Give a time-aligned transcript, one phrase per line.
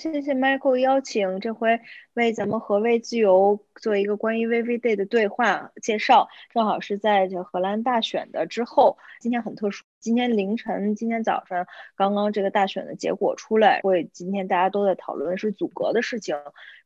[0.00, 1.78] 谢谢 Michael 邀请，这回
[2.14, 9.84] 为咱们何为自由做一个关于 VVD 的对话介绍，正好是在这荷兰大选的之后，今天很特殊。
[10.00, 16.34] 今天凌晨，今天早上刚刚这个大选的结果出来，会今天大家都在讨论是组阁的事情。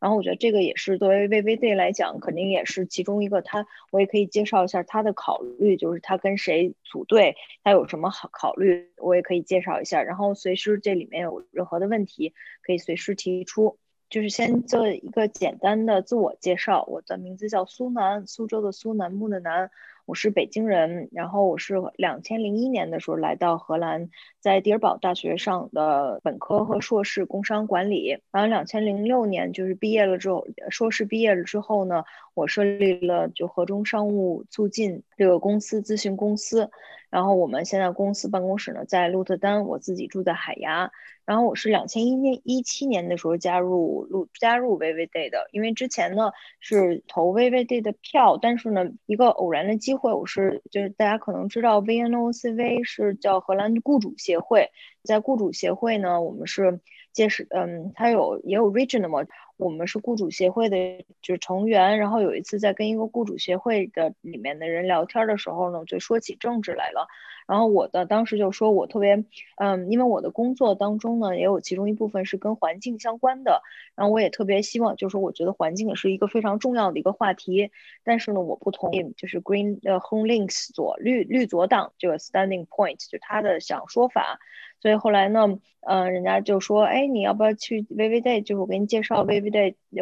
[0.01, 3.41] 然后我觉得这个也是作为 VVD 来讲，肯定也是其中一个。
[3.41, 10.03] 他我也可以介绍一下他的考虑，就是他跟谁组队，他有什么好考虑，我也可以介绍一下。
[10.03, 13.79] 然后随时这里面有任何的问题，可以随时提出。
[14.11, 19.71] 就是先做一个简单的自我介绍，我的名字叫苏南，苏州的苏南木的南。
[20.07, 32.05] 我是北京人，然后我是两千零一年的时候来到荷兰，在迪尔堡大学上的本科和硕士工商管理，然后两千零六年就是毕业了之后，硕士毕业了之后呢，
[32.35, 36.71] 我设立了就河中商务促进这个公司咨询公司。
[37.11, 40.91] 然后我们现在公司办公室呢在鹿特丹，我自己住在海牙。
[41.25, 54.69] 然后我是两千一年一七年的时候加入鹿加入 VVD 的，因为之前呢是投 VVD 的票，但是呢一个偶然的机会，我是就是大家可能知道 VNOCV 是叫荷兰雇主协会，
[55.03, 56.81] 在雇主协会呢我们是
[57.15, 59.21] 届时嗯它有也有 region 嘛。
[59.65, 60.77] 我们是雇主协会的，
[61.23, 61.99] 就是成员。
[61.99, 67.09] 然后有一次在跟一个雇主协会的里面的人聊天的时候呢，就说起政治来了。
[67.47, 69.25] 然后我的当时就说我特别，
[69.57, 73.63] 嗯，因为我的工作当中呢，也有其中一部分是跟环境相关的。
[73.95, 77.71] 然后我也特别希望，就是我觉得环境也是一个非常重要的一个话题。
[78.03, 84.41] 但是呢，我不同意，就是 Green 呃 Home Links 左绿绿左党这个 Standing Point 就他的想说法。
[84.81, 88.43] 所以后来呢，嗯，人家就说，哎，你要不要去 VVD？
[88.43, 89.54] 就是我给你介绍 VVD，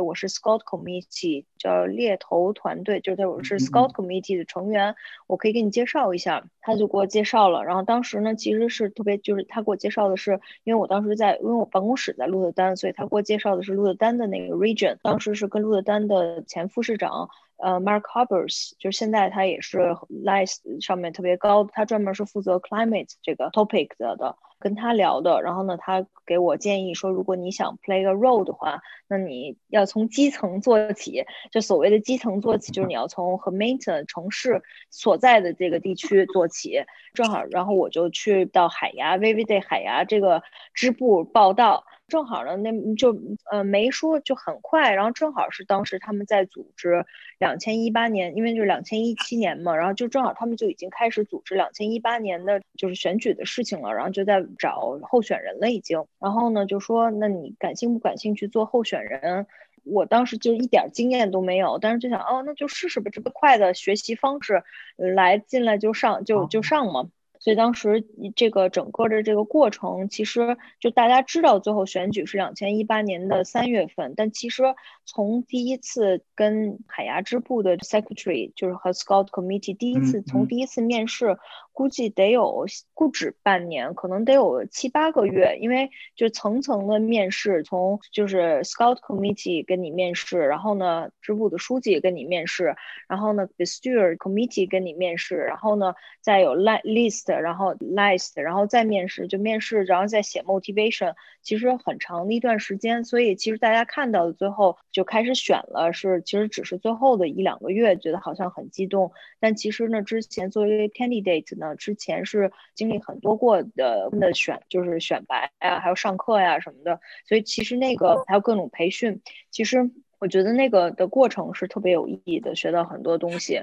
[0.02, 4.94] 我是 Scout Committee，叫猎头团队，就是我是 Scout Committee 的成员，
[5.26, 6.44] 我可以给你介绍一下。
[6.60, 14.96] 他就给我介绍了，然后当时呢，其实是特别，就是他给我介绍的是，因为我当时在，因为我办公室在鹿特丹，所以他给我介绍的是鹿特丹的那个 region。
[15.02, 17.28] 当时是跟鹿特丹的前副市长。
[17.62, 19.78] 呃，Mark Harbers 就是现在他也是
[20.10, 25.40] Lice 上面特别高，他专门是负责 climate 这个 topic 的的，跟他聊的。
[25.42, 31.24] 然后呢，他给我建议说，如果你想 play a role 的话，那你要从基层做起。
[31.52, 36.82] 就所谓的基层做起，就是你要从和 m a i n t e n 城市所在的这个地区做起。
[37.14, 40.42] 正好，然后我就去到海牙 v i v i d 海牙这个
[40.74, 41.84] 支部报道。
[42.12, 43.16] 正好呢，那就
[43.50, 47.06] 呃没说就很快，然后正好是当时他们在组织
[47.38, 56.04] 两千一八年，因为就是两千一七年嘛，然后就正好他们就已经开始组织两千一八年的就是选举的事情了，然后就在找候选人了已经。
[56.20, 59.46] 然后呢就说那你感兴不感兴趣做候选人？
[59.84, 64.62] 我当时就一点经验都没有，但是就想哦那就试试吧，这么快的学习方式
[64.96, 67.08] 来进来就上就就上嘛。
[67.42, 74.62] 所以当时这个整个的这个过程，其实就大家知道，最后选举是两千一八年的三月份，但其实
[75.04, 81.36] 从第一次跟海牙支部的 secretary，就是和 Scout Committee 第一次从第一次面试。
[81.72, 92.76] 估计得有不止半年，可能得有七八个月，因为就层层的面试，从就是 Scout Committee 跟你面试，然后呢支部的书记跟你面试，
[93.08, 111.42] 然后呢 bestir Committee 跟你面试，然后呢再有 List，然后 List，然后再面试，就面试，然后再写 Motivation，其实很长的一段时间，所以其实大家看到的最后就开始选了，是其实只是最后的一两个月，觉得好像很激动，但其实呢之前作为 Candidate。
[111.58, 119.20] 呢之前是经历很多过的的选，就是选白啊，还有上课呀什么的，所以其实那个还有各种培训，
[119.50, 123.60] 其实我觉得那个的过程是特别有意义的，学到很多东西。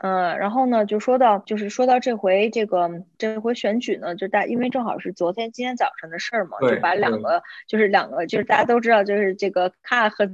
[0.00, 2.88] 嗯，然后呢，就说到，就是说到这回这个
[3.18, 10.24] 这回选举呢，就大，因为正好是昨天今天早上的事儿嘛，就把两个，就是两个，就是大家都知道，就是这个卡和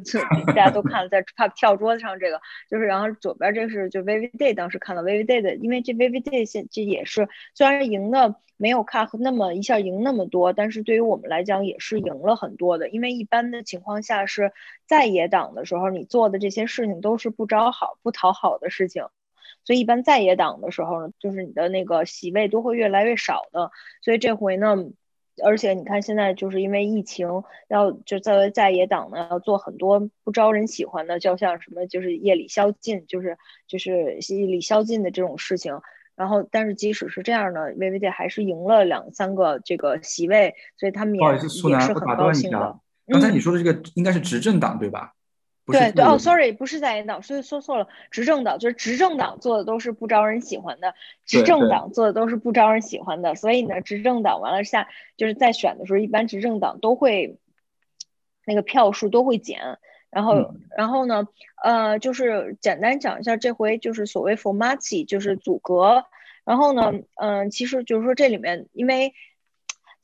[0.49, 2.39] 大家都看了，在 跳跳桌子上这个，
[2.69, 14.53] 就是然后左边这是就 VVD 当时看了 VVD 的，因为这 VVD 现这也是虽然赢的没有卡和那么一下赢那么多，但是对于我们来讲也是赢了很多的，因为一般的情况下是
[14.87, 19.07] 在野党的时候，你做的这些事情都是不招好、不讨好的事情。
[19.65, 23.71] 所以一般在野党的时候呢，就是你的那个席位都会越来越少的。
[24.03, 24.77] 所以这回呢，
[25.43, 27.27] 而且你看现在就是因为疫情，
[27.69, 35.81] 要就作为在野党呢，要做很多不招人喜欢的，就像什么就是夜里宵禁，就是就是夜里宵禁的这种事情。
[36.15, 42.79] 然后，但是即使是这样呢薇薇姐还是赢了两三个这个席位，所以他们也也是很高兴的。
[43.09, 45.14] 刚才你说的这个应该是执政党对吧？
[45.67, 47.89] 对对哦，sorry，不是在野党，所以说错了。
[48.11, 50.95] 执政党就是执政党做的都是不招人喜欢的，
[51.25, 53.35] 执政党做的都是不招人喜欢的。
[53.35, 57.39] 所以呢，执政党完了下就是在选的时候，一般执政党都会
[58.45, 59.79] 那个票数都会减。
[60.11, 61.27] 然后，然后呢，
[61.63, 66.05] 呃，就是简单讲一下，这回就是所谓 formati 就是阻隔。
[66.45, 69.15] 然后呢，嗯，其实就是说这里面，因为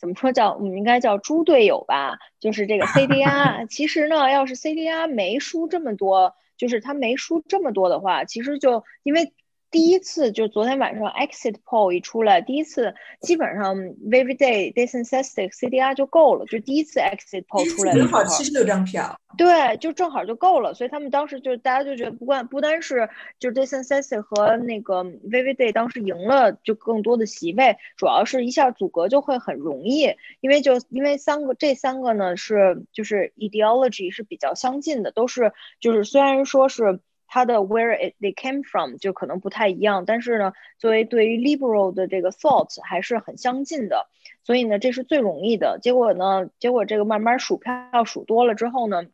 [0.01, 3.69] 怎么说叫我们应该叫猪队友吧，就是这个 CDR。
[3.69, 9.33] 其实呢，要是 CDR 没输这么多，就是他没输这么多的话，其实就因为。
[9.71, 15.95] 第一次就昨天晚上 exit poll 一出来，第一次基本上 Vividay d e s e n s i t i v CDR
[15.95, 20.75] 就够了，就第一次 exit poll 出来正好七十六张票，对，就正好就够了。
[20.75, 23.09] 所以他们当时就大家就觉得，不管不单是
[23.39, 36.99] 就 d e s e n s i t i v 和那个 Vividay 当时赢了就更多的席位，主要是一下阻隔就会很容易，因为就因为三个这三个呢是就是 ideology 是比较相近的，都是就是虽然说是。
[37.33, 44.09] 它的 where it they came from 就可能不太一样，但是呢，作为对于 liberal 的这个 thought 还是很相近的，
[44.43, 45.79] 所以呢，这是最容易的。
[45.81, 49.05] 结果呢，结果这个慢慢数票数多了之后呢，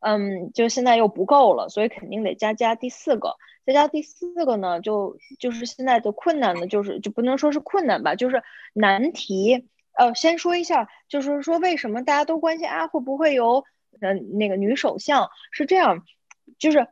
[0.00, 3.36] 嗯，就现在又不够了，所以肯定得加加第四个，
[3.66, 8.42] 再加第四个呢，就就是现在的困难呢，就是就不能说是困难吧，就是
[8.72, 9.68] 难题。
[9.98, 13.64] 呃，先说一下，就是说为什么大家都关心啊，会不会有
[14.00, 15.28] 嗯那个女首相？
[15.50, 16.06] 是这样，
[16.58, 16.88] 就是。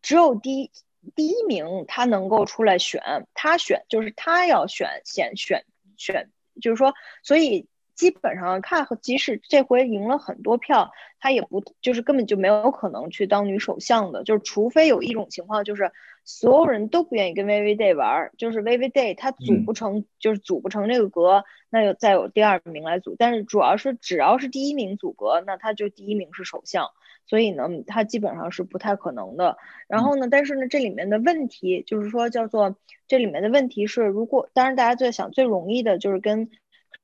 [0.00, 0.70] 只有第一
[1.14, 5.64] 第一名他能够出来选，他选就是他要选选选
[5.96, 6.30] 选，
[6.60, 15.90] 就是说，所以基本上看，即使这回赢了很多票，他也不就是根本就没有可能去当女首相的，就是除非有一种情况，就是
[16.24, 26.90] 所有人都不愿意跟 VV Day 玩，就是 VV Day 他组不成，就是组不成这个格，那就再有第二名来组，但是主要是只要是第一名组格，那他就第一名是首相。
[27.26, 29.56] 所以呢，它基本上是不太可能的。
[29.88, 32.76] 然后呢，但是呢，这里面的问题就是说，叫做
[33.08, 36.50] 这里面的问题是，如果当然大家在想最容易的就是跟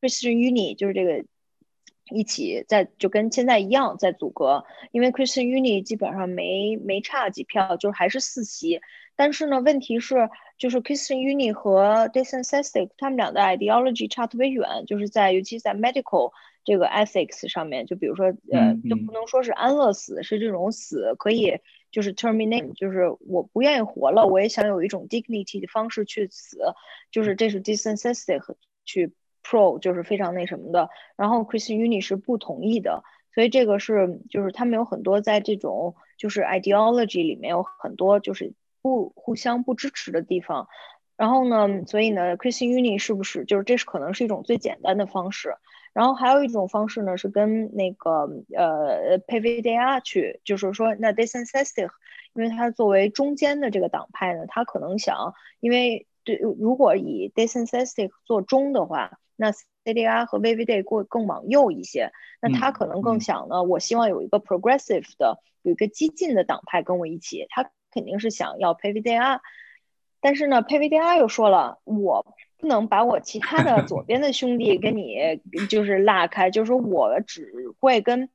[0.00, 1.24] Christian Uni 就是这个
[2.10, 8.80] 一起在就跟现在一样在组阁，因为 Christian Uni 基本上没没差几票，就是还是四席。
[9.16, 10.28] 但是呢，问题是
[10.58, 14.08] 就是 Christian Uni 和 d e s e n s i t i v 他们俩的 ideology
[14.08, 16.32] 差特别远，就是在尤其在 medical。
[16.68, 21.56] 这个 ethics 上面，就比如说，呃，就不能说是安乐死，是这种死可以
[21.90, 26.58] 就是 terminate，就是我不愿意活了，我也想有一种 dignity 的方式去死，
[27.10, 28.42] 就是这是 desensistic
[28.84, 30.90] 去 pro，就是非常那什么的。
[31.16, 33.02] 然后 Christian Uni 是不同意的，
[33.34, 40.68] 所以这个是就是他们有很多在这种就是 ideology 里面有很多就是不互相不支持的地方。
[41.16, 45.54] 然后呢，所以呢，Christian Uni 是不是就是这是可能是一种最简单的方式？
[45.92, 51.90] 然后还有一种方式呢，是跟那个呃 PVDA 去，就是说那 d e s e n s i t i v
[52.34, 59.52] 因为它作为中间的这个党派呢，他可能想，因为对如果以 d e s e n s i t i v 做中的话，那
[59.84, 69.40] CDR 和 VVD 过更往右一些，那他可能更想呢，我希望有一个 progressive 的，有一个激进的党派跟我一起，他肯定是想要 PVDA，
[70.20, 72.36] 但是呢，PVDA 又说了我。
[72.58, 75.40] 不能把我其他的左边的兄弟跟你
[75.70, 78.28] 就是拉开，就是说我只会跟，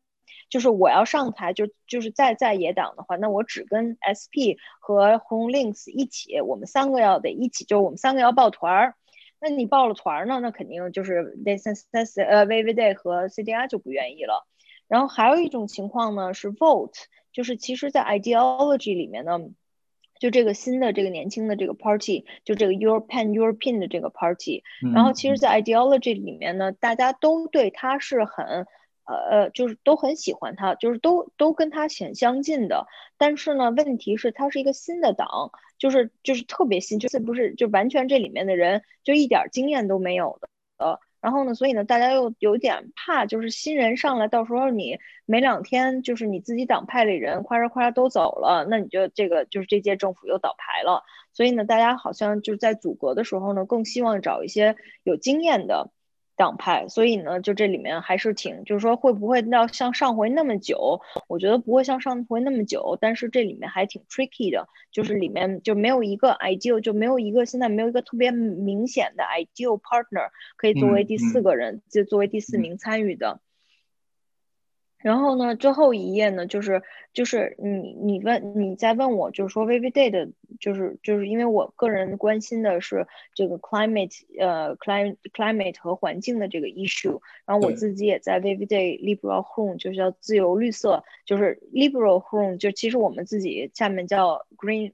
[0.49, 8.95] 就是我要上台就就是在在野党的话，那我只跟 SP 和红 links 一起，我们三个要得一起，就是我们三个要抱团儿。
[9.41, 14.47] 那你抱了团儿呢，那肯定就是 d e s e n s i s 呃 VVD 和 CDR 就不愿意了。
[14.87, 16.93] 然后还有一种情况呢是 vote，
[17.33, 19.39] 就是其实在 ideology 里面呢。
[20.19, 28.65] 就这个新的这个年轻的这个 party，就这个 European European 的这个 party，然后其实，在 ideology 里面呢，大家都对他是很，
[29.05, 32.87] 呃呃，就是都很喜欢他，就是都都跟他很相近的。
[33.17, 40.99] 但是呢，问题是，他是一个新的党，就是就是特别新，就是不是就完全这里面的人就一点经验都没有的，呃。
[41.23, 51.01] 然后呢，所以呢，大家又有点怕，就是新人上来，到时候你没两天，就是你自己党派里人夸嚓夸嚓都走了，那你就这个就是这届政府又倒台了。
[51.31, 55.91] 所以呢，大家好像就是在组阁的时候呢，更希望找一些有经验的。
[56.35, 61.01] 党派，所以呢，就这里面还是挺，就是说会不会要像上回那么久？
[61.27, 73.39] 我觉得不会像上回那么久，但是这里面还挺 tricky 的，就是里面就没有一个 ideal，就没有一个现在没有一个特别明显的 ideal partner 可以作为第四个人，就作为第四名参与的。
[75.03, 76.81] 然后呢，最后一页呢，就是
[77.13, 80.29] 就是你你问你在问我，就是说 VV Day 的，
[80.59, 83.05] 就是就是因为我个人关心的是
[83.35, 94.93] 这个 climate 呃 climate climate 和环境的这个 issue，然后我自己也在 VV Day liberal home，就是叫自由绿色，就是 liberal home，就其实我们自己下面叫 green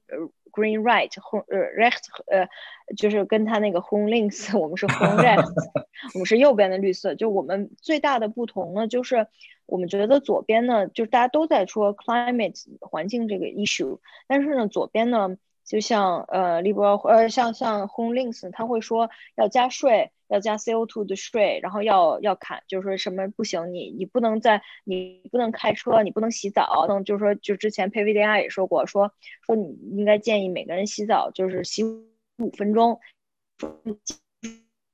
[0.52, 2.48] green right home 呃 right 呃
[2.96, 5.44] 就是跟他那个 home links，我们是 home right，
[6.14, 9.28] 我们是右边的绿色，就我们最大的不同呢就是。
[9.72, 15.38] 我们觉得左边呢，就是大家都在说 climate 环境这个 issue，但是呢，左边呢，
[15.70, 29.14] 就像呃 liberal 呃像像 home links，他会说要加税，要加 CO2 的税，然后要要砍，就是说什么不行，你你不能在你不能开车，你不能洗澡，能就是说就之前 PVDA 也说过，说
[29.46, 33.00] 说你应该建议每个人洗澡就是洗五分钟。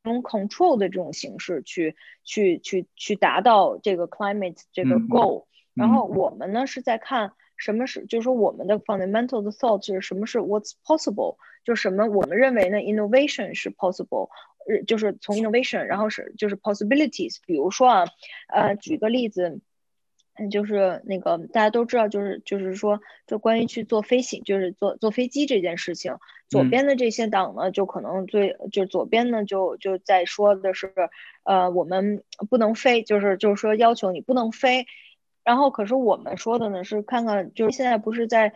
[0.03, 14.29] 用 control 的这种形式去去去去达到这个 climate 这个 goal，然后我们呢是在看什么是，就是说我们的 fundamental 的 thought 就是什么是 what's possible，就是什么我们认为呢 innovation 是 possible，
[14.67, 18.05] 呃，就是从 innovation，然后是就是 possibilities，比如说啊，
[18.47, 19.61] 呃，举个例子。
[20.37, 26.17] 嗯，就是那个大家都知道，就是就是说，就关于去做飞行，就是坐坐飞机这件事情，
[26.49, 30.93] 左边的这些党呢，就可能最就左边呢就就在说的是，
[31.45, 34.87] 呃，我们不能飞，就是就是说要求你不能飞，
[35.45, 38.51] 然后可是我们说的呢是看看，就是现在不是在，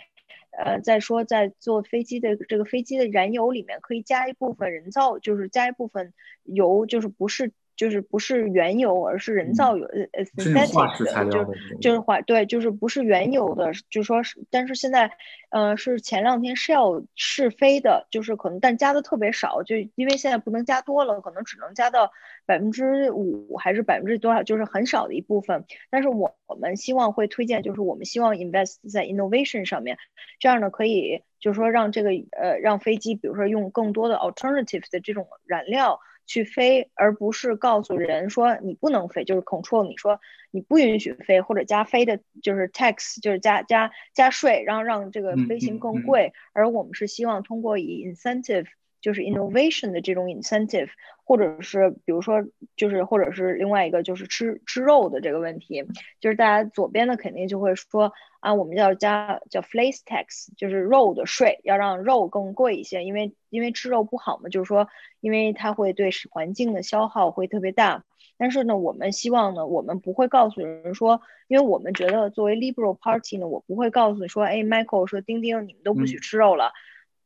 [0.51, 7.53] 呃，在说在做飞机的这个飞机的燃油里面可以加一部分人造，就是加一部分油，就是不是。
[7.79, 15.09] 就是不是原油，而是人造油，呃，synthetic 的，就就是化，对，就是不是原油的，就说是，但是现在，
[15.49, 22.11] 呃，是前两天是要试飞的，就是可能，但加的特别少，就因为现在不能加多了，可能只能加到
[22.45, 25.63] 百分之五还是百分之多少，就是很少的一部分。
[25.89, 29.97] 但是我我们希望会推荐，就是我们希望 invest 在 innovation 上面，
[30.37, 36.01] 这样呢可以，就是说让这个呃让飞机，比如说用更多的 alternative 的这种燃料。
[36.29, 40.21] 去飞，而不是告诉人说你不能飞，就是 control 你说
[40.51, 46.31] 你不允许飞，或者加飞的，就是 tax，就是加加加税，然后让这个飞行更贵。
[46.53, 48.67] 而我们是希望通过以 incentive。
[49.01, 50.89] 就是 innovation 的这种 incentive，
[51.23, 52.43] 或者是比如说，
[52.75, 55.85] 就是或者是另外一个就是吃吃肉的这个问题，
[56.19, 64.87] 就是大家左边的肯定就会说啊，我们要加叫 flesh tax，就是肉的税，要让肉更贵一些，因为因为吃肉不好嘛，就是说
[65.21, 68.03] 因为它会对环境的消耗会特别大。
[68.41, 76.71] 但是呢，我们希望呢，我们不会告诉人说，因为我们觉得作为 liberal party 呢，我不会告诉你说，哎，Michael 说丁丁你们都不许吃肉了。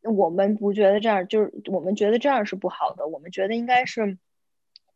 [0.03, 3.07] 我们不觉得这样，就是我们觉得这样是不好的。
[3.07, 4.17] 我们觉得应该是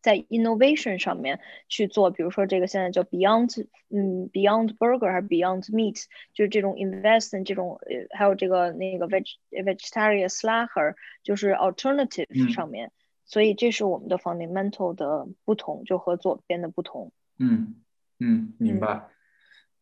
[0.02, 12.54] 在 innovation 上面去做，比如说这个现在叫 Beyond，嗯，Beyond Burger 还是 Beyond Meat，就是这种 invest in 这种，呃，还有这个那个 veg vegetarian slacker，就是 alternative
[12.54, 12.92] 上面。
[13.26, 17.12] 所以这是我们的 fundamental 的不同，就和左边的不同。
[17.40, 17.76] 嗯
[18.20, 19.10] 嗯，明白。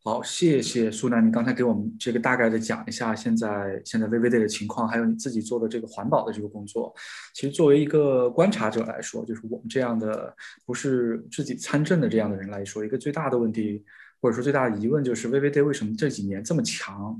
[0.07, 6.93] 好，谢谢苏楠，你刚才给我们这个大概的讲一下现在现在 VVD 的情况，还有你自己做的这个环保的这个工作。
[7.33, 10.31] 其实作为一个观察者来说，就是我们这样的
[10.63, 13.83] 不是自己参政的这样的人来说，一个最大的问题
[14.21, 17.19] 或者说最大的疑问就是 VVD 为什么这几年这么强？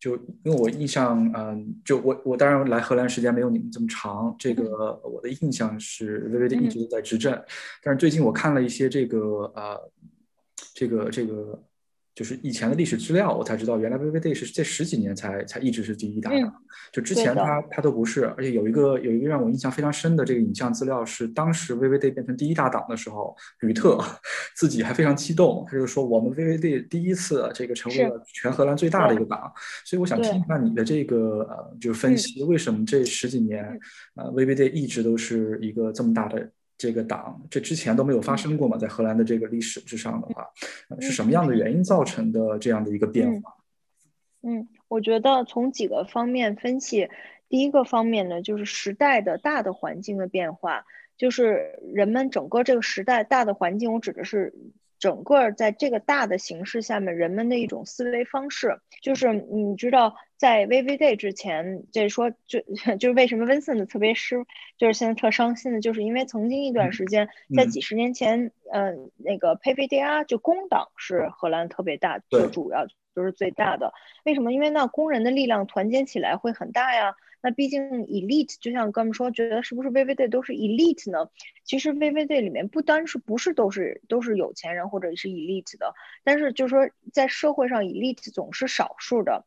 [0.00, 7.40] 就因为我印象，嗯，就我我当然来荷兰时间没有你们这么长，这个我的印象是 VVD 一直都在执政，
[7.80, 9.20] 但是最近我看了一些这个
[9.54, 9.80] 呃，
[10.74, 11.62] 这个这个。
[12.14, 16.54] 就是以前的历史资料，我才知道原来 VVD 是这十几年才才一直是第一大党，
[16.92, 18.26] 就之前它它都不是。
[18.36, 23.98] 而且有一个有一个让我印象非常深的这个影像资料是，当时 VVD 变成第一大党的时候，吕特
[24.54, 29.52] 自己还非常激动，他就说我们 VVD 第一次这个成为了全荷兰最大的一个党。
[29.84, 33.78] 所以我想听一下你的这个呃，就是分析为什么这十几年
[34.14, 36.48] 呃 VVD 一直都是一个这么大的。
[36.76, 38.76] 这个党，这之前都没有发生过嘛？
[38.76, 40.46] 在荷兰的这个历史之上的话，
[41.00, 43.54] 是什么样的原因造成的这样的一个变化？
[44.42, 47.08] 嗯，我觉得从几个方面分析，
[47.48, 50.84] 第一个方面呢，就是时代的大的环境的变化，
[51.16, 54.54] 就是人们整个这个时代大的环境，我指的是。
[55.00, 62.60] 整个在这个大的形势下面，人们的一种思维方式，就是你知道，在 VVD 之前，就是说，就
[63.00, 64.44] 就是为什么 Vincent 特别失，
[64.76, 73.94] 就是现在特伤心的，就是因为曾经一段时间，在几十年前，嗯，那个 PVDA 就工党是荷兰特别大，就主要就是最大的。
[74.24, 74.52] 为什么？
[74.52, 77.14] 因为那工人的力量团结起来会很大呀。
[77.40, 81.30] 那毕竟 elite 就像哥们说，觉得是不是 VVD 都是 elite 呢？
[81.64, 89.46] 其实 VVD 里面不单是不是都是都是有钱人或者是 elite 的，但是就是说在社会上 elite 总是少数的。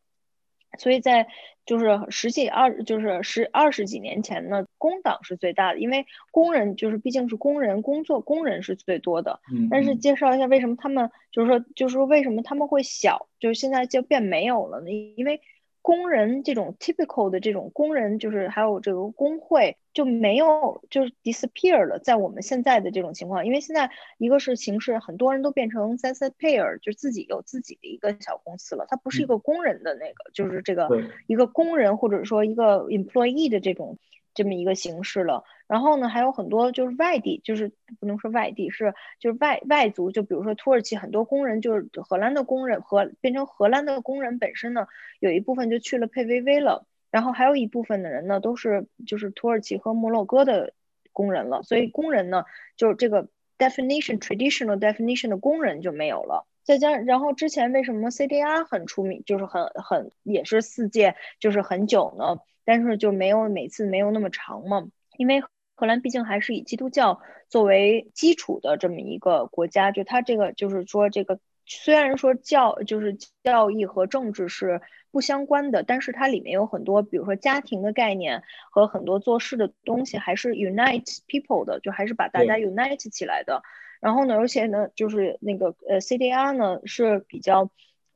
[0.78, 1.28] 所以在
[1.66, 9.42] 就是十几二就是十二十几年前呢，工党是最大的，因为工人就是毕竟是工人工作，工人是最多的。
[9.70, 14.92] 但是介绍一下为什么他们就是说就是说为什么他们会小，就是现在就变没有了呢？
[15.18, 15.42] 因为
[15.88, 30.89] 工人这种 typical 的这种工人，就是还有这个工会就没有就是 disappear 了，在我们现在的这种情况，因为现在一个是形式，很多人都变成 s e s payer，就自己有自己的一个小公司了，它不是一个工人的那个，就是这个
[31.25, 33.98] 一个工人或者说一个 employee 的这种。
[34.38, 44.86] 这么一个形式了，然后呢，还有很多就是外地，就是不能说外地，是就是外外族，就比如说土耳其很多工人，就是荷兰的工人和变成荷兰的工人本身呢，
[45.20, 50.74] 有一部分就去了佩维维了，然后还有一部分的人呢，都是就是土耳其和摩洛哥的
[51.13, 53.27] 工人了，所以工人呢，就是这个
[53.58, 56.46] definition traditional definition 的工人就没有了。
[56.68, 62.42] 再加然后之前为什么 CDR 很出名，就是很很也是四届，就是很久呢？
[62.66, 65.42] 但是就没有每次没有那么长嘛，因为
[65.76, 83.64] 荷兰毕竟还是以基督教作为基础的这么一个国家，就它这个就是说这个虽然说教就是教义和政治是不相关的，但是它里面有很多，比如说家庭的概念和很多做事的东西还是 unite people 的，就还是把大家 unite 起来的。
[84.08, 87.70] 然后呢，而且呢，就是那个呃 CDR 呢是比较。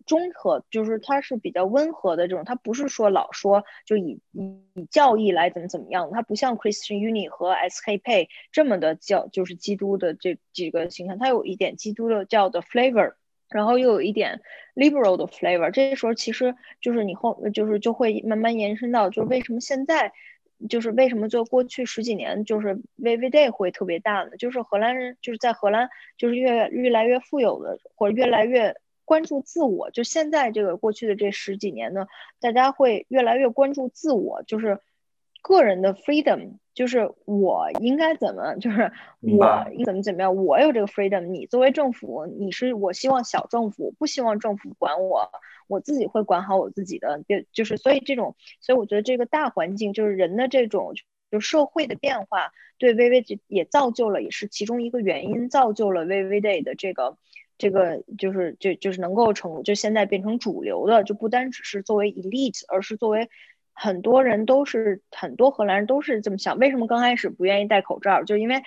[0.03, 13.13] 中和就是它是比较温和的这种，它不是说老说就以以以教义来怎么怎么样，它不像 Christian Uni 和 SKP 这么的教，就是基督的这几个形象，它有一点基督的教的 flavor，
[13.49, 14.41] 然后又有一点
[14.75, 15.69] liberal 的 flavor。
[15.69, 20.11] 这时候其实就是你后就是就会慢慢延伸到，就是为什么现在
[20.69, 24.37] 就是为什么就过去十几年就是 VV Day 会特别大呢？
[24.37, 28.75] 就是荷兰人就是在荷兰就是越越来越富有的或者越来越。
[29.03, 32.07] 关注自我，就现在这个过去的这十几年呢，
[32.39, 34.79] 大家会越来越关注自我，就是
[35.41, 41.27] 个人的 freedom，就是我应该怎么，就是我怎么怎么样，我有这个 freedom。
[41.27, 45.29] 你作为政府，你是我希望小政府不希望政府管我，
[45.67, 47.23] 我自己会管好我自己的。
[47.27, 50.93] 就就是所以这种，所以我觉得这个大环境就是人的这种
[51.29, 57.17] 就社会的变化，对微微也造就了，也是其中一个原因，造就了微微 day 的这个。
[57.57, 63.29] 这个就是就就是能够成就现在变成主流的，就不单只是作为 elite，而是作为
[63.81, 66.59] 很多人都是很多荷兰人都是这么想。
[66.59, 68.23] 为什么刚开始不愿意戴口罩？
[68.23, 68.61] 就因为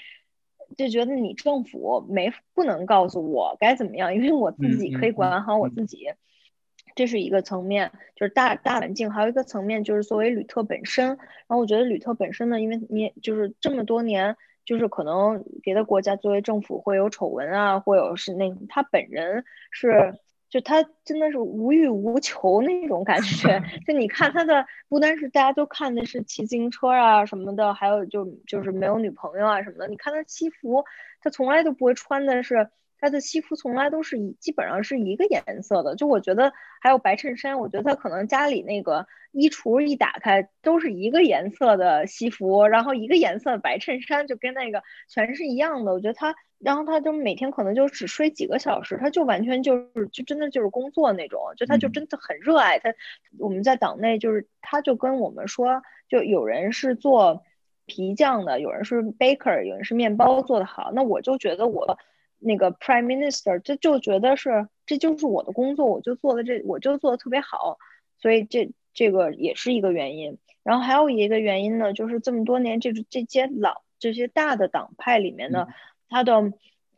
[0.76, 6.08] 就觉得你政府没不能告诉我该怎么样，因为我自己可以管好我自己。
[6.96, 9.10] 这是一个层面，就是大大环境。
[9.10, 11.06] 还有一个层面就是作为旅特本身。
[11.06, 14.36] 然后我觉得旅特本身呢，因为你就是这么多年。
[14.66, 20.14] 就是可能别的国家作为政府会有丑闻啊，会有是那他本人是
[20.54, 23.60] 就他真的是无欲无求那种感觉。
[23.84, 29.88] 就你看他的，不单是大家都看的是骑自行车啊什么的，还有就就是没有女朋友啊什么的。
[29.88, 30.84] 你看他西服，
[31.20, 32.70] 他从来都不会穿的是。
[33.04, 45.92] 他的西服从来都是一基本上是一个颜色的，就我觉得还有白衬衫，我觉得他可能家里那个衣橱一打开都是一个颜色的西服，然后一个颜色的白衬衫，就跟那个全是一样的。
[45.92, 52.94] 我觉得他，然后他就每天可能就只睡几个小时，他就完全就是就真的就是工作那种，就他就真的很热爱他。
[53.38, 57.42] 我们在党内就是，他就跟我们说，就有人是做
[57.84, 61.98] 皮匠的，有人是 baker，有人是面包做的好，那我就觉得我。
[62.44, 67.78] 那个 Prime Minister 这就觉得是这就是我的工作，我就做的这我就做的特别好，
[68.18, 70.38] 所以这这个也是一个原因。
[70.62, 75.68] 然后还有一个原因呢，就是这么多年这这些老这些大的党派里面呢，
[76.08, 76.52] 它的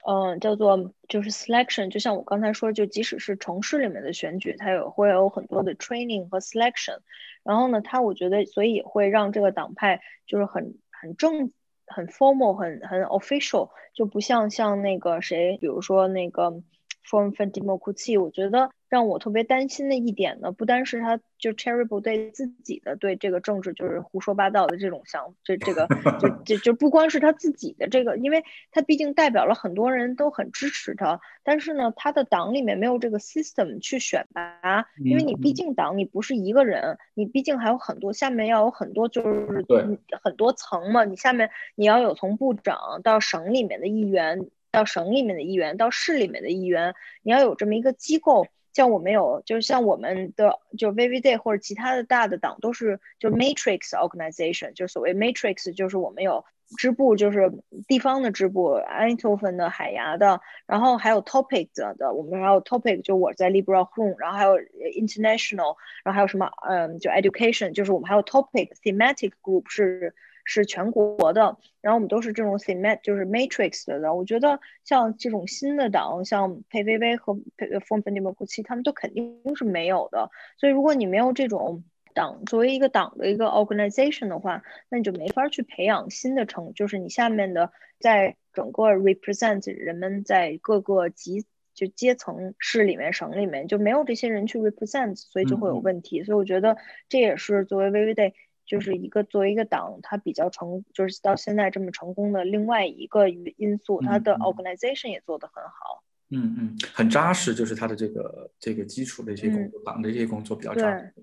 [0.07, 6.99] 嗯叫做就是 selection，就像我刚才说，就即使是城市里面的选举，它也会有很多的 training 和 selection。
[7.45, 11.53] 然后呢，它我觉得所以也会让这个党派就是很很正。
[11.87, 16.63] 很 formal，很很 official，就不像像那个谁，比如说那个
[17.09, 18.71] Form for Democracy，我觉得。
[18.89, 25.89] 让我特别担心的一点呢，不单是他就 terrible 对自己的对这个政治就是胡说八道的这种想，这这个
[26.21, 39.65] 就 就就不光是他自己的这个，因为他毕竟代表了很多人都很支持他，但是呢，他的党里面没有这个 system 去选拔，因为你毕竟党你不是一个人，你毕竟还有很多下面要有很多就是
[40.23, 48.47] 很多层嘛，你下面你要有从部长到省里面的议员，到省里面的议员，到市里面的议员，你要有这么一个机构。
[48.75, 56.45] 像我们有，就是像我们的，就 VVD 或者其他的大的党都是就 matrix organization，就所谓 matrix，就是我们有
[56.77, 57.51] 支部，就是
[57.89, 64.59] 地方的支部 a n t o f e n 的、海牙的，然后还有 topic 的，我们还有 topic，就我在 Libra Home，然后还有
[65.01, 70.15] international，然后还有什么，嗯，就 education，就是我们还有 topic thematic group 是。
[70.47, 74.15] 是全国的，然后我们都是这种 thematic，就是 matrix 的。
[74.15, 80.31] 我觉得像这种新的党，像佩薇薇和佩 Form Democracy，他们都肯定是没有的。
[80.57, 81.83] 所以如果你没有这种
[82.15, 96.23] 党作为一个党的一个 organization 的话，那你就没法去培养新的成，就是你下面的在整个 represent 人们在各个级就阶层市里面省里面就没有这些人去 represent，所以就会有问题。
[96.23, 96.79] 所以我觉得
[97.11, 98.33] 这也是作为 VVD
[98.67, 106.03] 就是一个作为一个党，它比较成就是到现在这么成功的另外一个因素，它的 organization 也做得很好。
[106.31, 111.15] 嗯嗯，很扎实，就是它的这个这个基础的一些工作，党的一些工作比较扎实。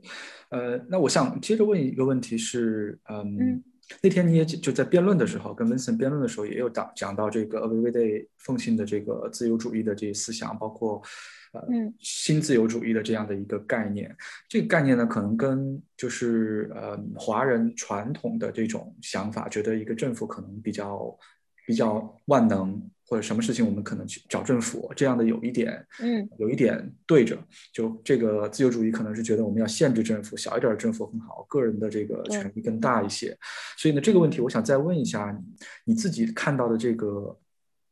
[0.48, 3.62] 呃，那我想接着问一个问题是，嗯，
[4.02, 11.02] 那天你也就在辩论的时候，跟 Vincent 辩论的时候，也有讲讲到这个 Everyday 奉行的这个自由主义的这些思想，包括
[11.54, 14.14] 呃新自由主义的这样的一个概念。
[14.50, 21.18] 这个概念呢，可能跟就是呃华人传统的这种想法，觉得一个政府可能比较
[21.66, 22.82] 比较万能。
[23.06, 27.38] 或者什么事情我们可能去找政府，这样的有一点，嗯，有一点对着，
[27.72, 33.38] 就这个自由主义可能是觉得我们要限制政府，小一点的政府很好，个人的这个权利更大一些。
[33.78, 37.38] 所以呢，这个问题我想再问一下你，你自己看到的这个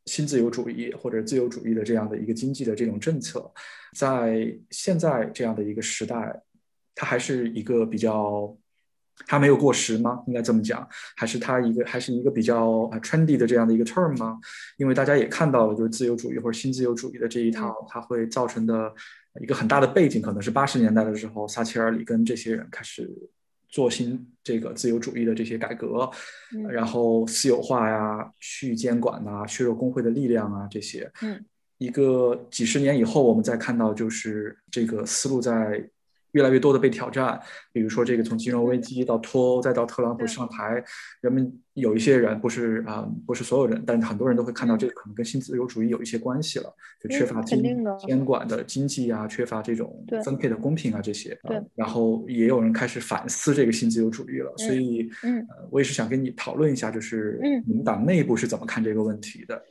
[0.05, 3.51] 新自由主义或者自由主义的这样的一个经济的这种政策，
[3.97, 6.41] 在现在这样的一个时代，
[6.95, 8.55] 它还是一个比较。
[9.27, 10.23] 它没有过时吗？
[10.25, 14.39] 应该这么讲，还是它一个还是一个比较啊 trendy 的这样的一个 term 吗？
[14.77, 18.91] 因为大家也看到了，就是自由主义或者新自由主义的这一套，它会造成的
[19.39, 23.07] 一个很大的背景，可能是八十年代的时候，撒切尔、里根这些人开始
[23.71, 26.07] 做新这个自由主义的这些改革，
[26.69, 31.11] 然后私有化呀、去监管呐、削弱工会的力量啊这些。
[31.23, 31.43] 嗯，
[31.79, 35.89] 一个几十年以后，我们再看到就是这个思路在。
[36.31, 37.39] 越来越多的被挑战，
[37.71, 40.83] 比如说这个从金融危机到脱欧再到特朗普上台，
[41.21, 47.61] 人们有一些人不是啊，不是所有人，但是很多人都会看到这个可能跟新自由主义有一些关系了，就缺乏监
[47.99, 51.37] 监管的经济啊，缺乏这种分配的公平啊这些。
[51.43, 59.55] 对，然后也有人开始反思这个新自由主义了，所以嗯，我也是想跟你讨论一下，就是嗯，你们党内部是怎么看这个问题的？
[59.55, 59.61] 嗯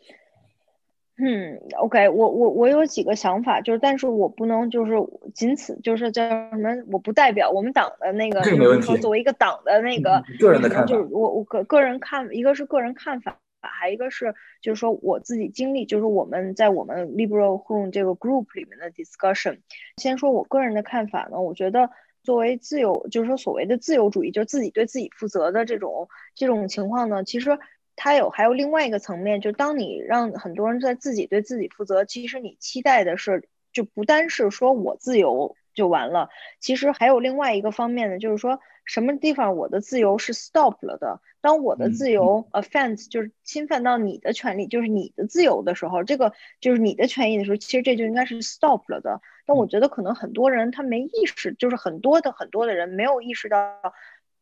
[1.76, 4.92] ，OK，我我我有几个想法，就是但是我不能就是
[5.34, 19.58] 仅此就是叫什么，我不代表我们党的那个，就是说作为一个党的那个个人的看法，就是我我个个人看，一个是个人看法，还一个是就是说我自己经历，就是我们在我们 Liberal Home 这个 group 里面的 discussion。
[19.96, 21.90] 先说我个人的看法呢，我觉得
[22.22, 27.58] 作为自由，就是说所谓的自由主义，就是自己对自己负责的这种这种情况呢，其实。
[28.02, 41.20] 它有还有另外一个层面，就当你让很多人在自己对自己负责，其实你期待的是，就不单是说我自由就完了，其实还有另外一个方面呢，就是说什么地方我的自由是 stop 了的。
[41.42, 49.20] 当我的自由 offense 就是侵犯到你的权利，就是你的自由的时候，这个就是你的权益的时候，其实这就应该是 stop 了的。
[49.44, 53.58] 但我觉得可能很多人他没意识，就是很多的很多的人没有意识到，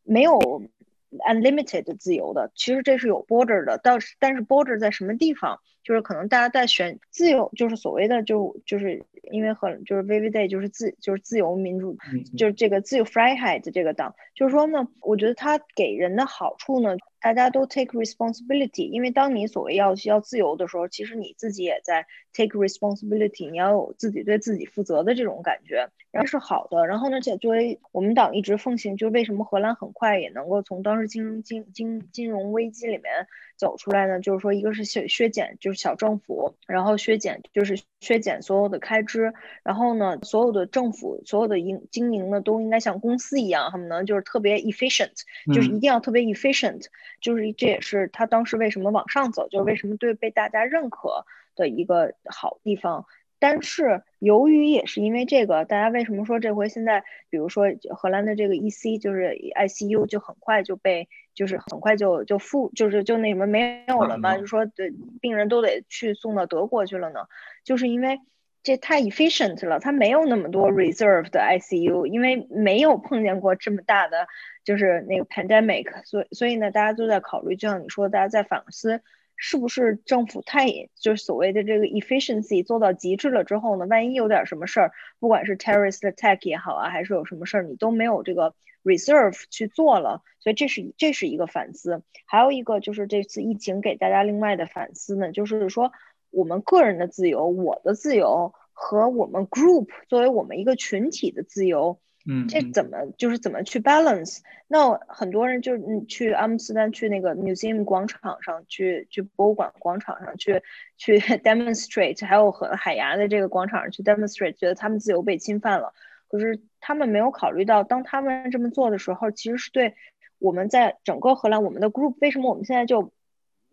[0.04, 0.62] 没有。
[1.10, 5.60] Unlimited 自由的，其实这是有 border 的，到但是 border 在什么地方？
[5.88, 11.96] 就是可能大家在选自由，就是所谓的就就是因为和就是 VVD 就是自就是自由民主，
[12.36, 16.94] 就是这个自由 Freiheit 这个党，就是说呢，我觉得它给人的好处呢。
[17.20, 26.86] 大家都 take responsibility，因为当你所谓要需要自由的时候，其实你自己也在 take responsibility，你要有自己对自己负责的这种感觉，然后是好的。
[26.86, 33.26] 然后呢，且作为我们党一直奉行，就是为什么荷兰很快也能够从当时金融金金金融危机里面
[33.58, 34.20] 走出来呢？
[34.20, 45.12] 就是说，一个是削削减就是小政府，然后削减就是削减所有的开支，然后呢，所有的政府所有的营经营呢都应该像公司一样，他们呢就是特别 efficient，
[45.52, 46.86] 就是一定要特别 efficient。
[47.20, 53.04] 就是这也是他当时为什么往上走，就是为什么对被大家认可的一个好地方。
[53.38, 57.64] 但是由于也是因为这个，大家为什么说这回现在，比如说
[57.96, 64.36] 荷兰的这个 EC 就是 ICU 就很快就被就是很快就就复就是就那什么没有了嘛？
[64.36, 67.20] 就说对病人都得去送到德国去了呢？
[67.64, 68.20] 就是因为
[68.62, 74.26] 这太 efficient 了，它没有那么多 reserve 的 ICU，因为没有碰见过这么大的。
[74.64, 79.00] 就是那个 pandemic，所以所以呢，大家都在考虑，就像你说，大家在反思，
[79.40, 80.66] 是不是政府太
[81.00, 92.02] 就是所谓的这个 efficiency 做到极致了之后呢，万一有点什么事儿，不管是 terrorist attack 也好啊，还是有什么事儿，你都没有这个 reserve 去做了，所以这是这是一个反思。
[92.26, 95.92] 还有一个就是这次疫情给大家另外的反思呢，就是说
[96.30, 102.00] 我们个人的自由，我的自由和我们 group 作为我们一个群体的自由。
[102.30, 104.40] 嗯，这怎么就是怎么去 balance？
[104.66, 110.62] 那很多人就是去阿姆斯特丹去那个 museum 广场上去，去博物馆广场上去
[110.98, 115.94] 去 demonstrate，还有和海牙的这个广场上去 demonstrate，觉得他们自由被侵犯了。
[116.28, 119.94] 可是他们没有考虑到，当他们这么做的时候，其实是对
[120.38, 123.10] 我们在整个荷兰我们的 group 为什么我们现在就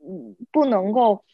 [0.01, 1.25] 嗯不能够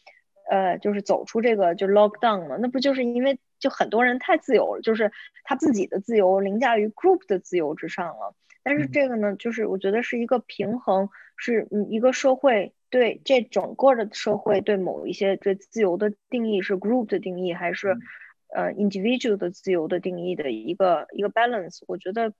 [0.50, 2.58] 呃就是走出这个就 lockdown 呢？
[2.60, 5.12] 那不就是因为就很多人太自由了，就是
[5.44, 8.34] 他自己的自由凌驾于 group 的自由之上了。
[8.64, 17.96] 但是这个呢，就是我觉得是一个平衡，是嗯一个社会对这整个的社会对某一些对自由的定义是 group 的定义，还是
[18.52, 22.32] 呃 individual 的自由的定义的一个一个 balance，我觉得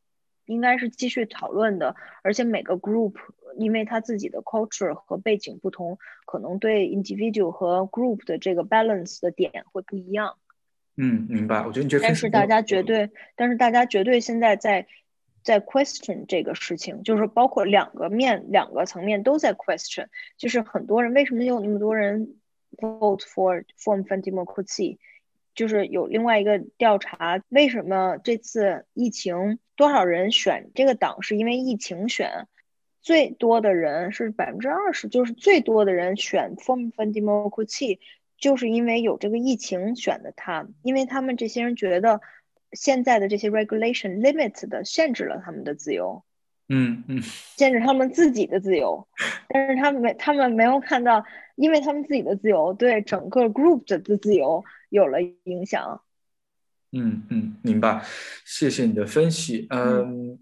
[0.47, 1.95] 应该是继续讨论的。
[2.23, 3.15] 而且每个 group
[3.57, 10.37] 因为他自己的 culture 和背景不同，可能对 individual 和 group 的这个 balance 的点会不一样。
[10.97, 11.67] 嗯，明白。
[11.67, 14.87] 我觉得你这但是大家绝对，但是大家绝对现在在。
[15.45, 22.37] 在 question 这个事情，就是包括两个面、两个层面都在 question，就是很多人为什么有那么多人
[22.77, 24.99] vote for form f democracy，
[25.57, 32.47] 就是有另外一个调查，为什么这次疫情多少人选这个党，是因为疫情选
[33.01, 37.99] 最多的人是百分之二十，就是最多的人选 form f democracy，
[38.43, 42.21] 就是因为有这个疫情选的他，因为他们这些人觉得。
[42.75, 46.25] 现在的这些 regulation limit 的限制了他们的自由，
[46.71, 49.07] 嗯嗯，限制他们自己的自由，
[49.47, 51.23] 但是他们没他们没有看到，
[51.55, 56.01] 因为他们自己的自由对整个 group 的自由有了影响。
[56.93, 58.03] 嗯嗯，明白，
[58.47, 59.67] 谢谢你的分析。
[59.69, 60.39] 嗯。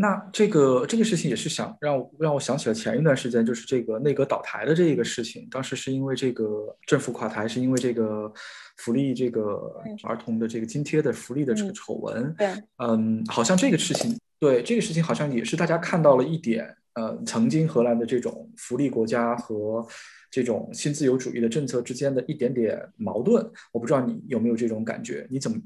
[0.00, 5.46] 那这个这个事情也是想让让我想起了前一段时间，就是这个内阁倒台的这一个事情。
[5.50, 8.32] 当时是因为这个政府垮台，是因为这个
[8.78, 12.34] 福利这个儿童的这个津贴的福利的这个丑闻。
[12.38, 19.86] 对，嗯，好像这个事情，对这个事情好像也是大家看到了一点，呃，曾经荷兰的这种福利国家和
[20.30, 23.46] 这种新自由主义的政策之间的一点点矛盾。
[23.70, 25.26] 我不知道你有没有这种感觉？
[25.28, 25.58] 你怎么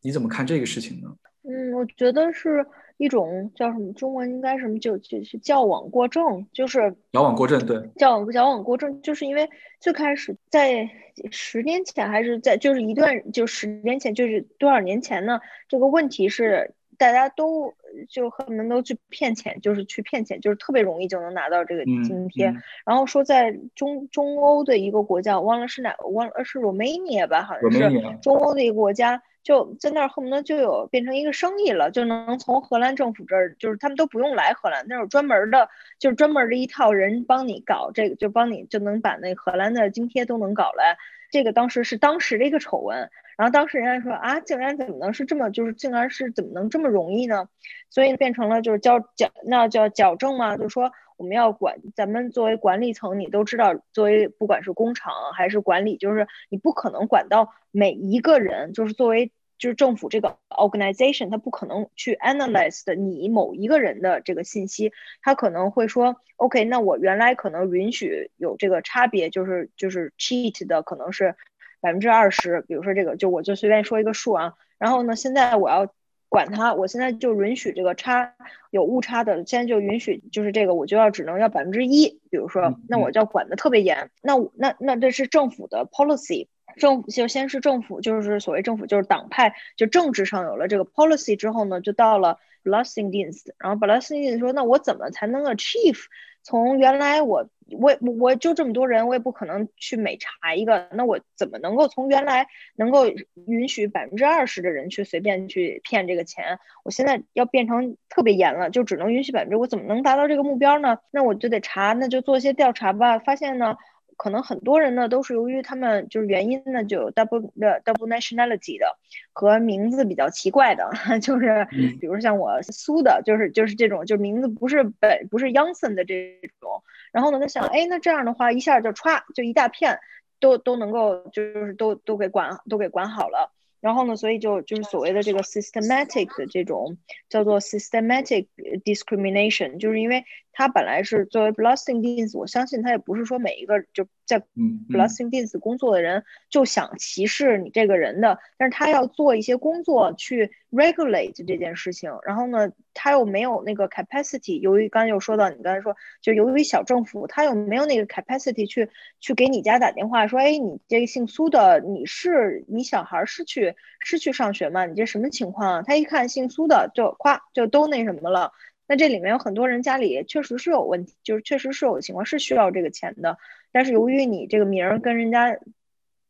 [0.00, 1.14] 你怎么看这个事情呢？
[1.42, 2.64] 嗯，我觉得是。
[2.96, 3.92] 一种叫什么？
[3.92, 4.78] 中文应该什么？
[4.78, 9.48] 就就是矫枉过正，就是矫枉过正，对，矫枉矫枉过正，就是因为
[9.80, 10.88] 最开始在
[11.30, 15.40] 十年前还是在就是一段就十年前就是多少年前呢？
[15.68, 17.74] 这个问题是大家都
[18.08, 22.54] 就恨不得都去骗钱，就是去骗钱，就是特别容易就能拿到这个津贴。
[22.86, 29.20] 然后说在中中欧的一个国家，我忘了是哪，忘了是 Romania 吧，好像是中欧的一个国家。
[29.42, 40.96] 就在那儿恨不得就有变成一个生意了，就能从荷兰政府这儿，就是他们都不用来荷兰，那有专门的，就是专门的一套人帮你搞这个，就帮你就能把那荷兰的津贴都能搞来。
[41.28, 43.10] 这个当时是当时的一个丑闻，
[43.42, 47.48] 然后当时人家说啊，竟然怎么能是这么，就是竟然是怎么能这么容易呢？
[47.90, 71.34] 所以变成了就是矫矫那叫矫正嘛，就是说我们要管，咱们作为管理层，你都知道，作为不管是工厂还是管理，就是你不可能管到每一个人，就是作为就是政府这个 organization，它不可能去 analyze 的你某一个人的这个信息，他可能会说，OK，那我原来可能允许有这个差别，就是就是 cheat 的可能是
[71.82, 75.92] 百分之二十，比如说这个，就我就随便说一个数啊，然后呢，现在我要。
[76.32, 78.32] 管它，我现在就允许这个差
[78.70, 84.08] 有误差的，现在就允许就是这个，我就要只能要百分之一，比如说，那我就要管的特别严。
[84.22, 96.04] 那那那这是政府的 policy，政府就先是政府，就是所谓政府就是党派，就政治上有了这个 policy 之后呢，就到了 Blasingdienst，然后 Blasingdienst 说，那我怎么才能 achieve？
[96.42, 97.46] 从原来我
[97.80, 103.06] 我我就这么多人，我也不可能去每查一个，那我怎么能够从原来能够
[103.46, 106.58] 允许百分之二十的人去随便去骗这个钱？
[106.84, 110.98] 我现在要变成特别严了，就只能允许百分之，我怎么能达到这个目标呢？
[111.10, 113.18] 那我就得查，那就做一些调查吧。
[113.18, 113.76] 发现呢。
[114.16, 118.98] 可能很多人呢都是由于他们就是原因呢，就有 double 的 double nationality 的
[119.32, 121.66] 和名字比较奇怪的， 就是
[122.00, 126.82] 比如像我苏的，就是就是这种，就名字不是本不是 Youngson 的这种。
[127.12, 129.98] 然后呢，他想，哎，那这样的话一下就歘就一大片
[130.40, 133.52] 都都能够就是都都给管都给管好了。
[133.80, 136.98] 然后呢，所以就就是所谓的这个 systematic 的这种
[137.28, 138.46] 叫做 systematic
[138.84, 144.40] discrimination，就是因为它本来是作为 blasting deans，我相信他也不是说每一个就在
[144.88, 152.10] blasting deans 工作的人就想歧视你这个人的，但是他要做一些工作去 regulate 这件事情。
[152.24, 163.74] 然后呢，他又没有那个 capacity，由于刚才又说到你刚才说，就由于小政府，他又没有那个 capacity 去去给你家打电话说，哎，你这个姓苏的，你是你小孩是去。
[164.04, 164.84] 是去上学吗？
[164.84, 165.82] 你这什么情况啊？
[165.82, 168.50] 他一看姓苏的，就夸就都那什么了。
[168.92, 173.38] 那这里面有很多人家里确实是有问题，就是确实是有情况是需要这个钱的。
[173.70, 175.58] 但是由于你这个名儿跟人家，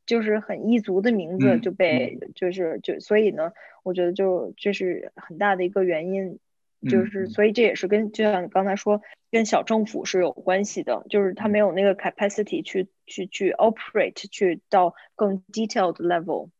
[0.06, 3.50] 就是很异族的名字就被就是就所以呢，
[3.82, 6.38] 我觉得就这是很大的一个原因，
[6.88, 16.50] 就是所以这也是跟就像你刚才说，跟小政府是有关系的，就是他没有那个 capacity 去去去 operate 去到更 detailed level。